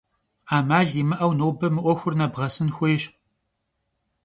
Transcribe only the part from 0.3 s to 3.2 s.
'emal yimı'eu nobe mı 'uexur nebğesın xuêyş.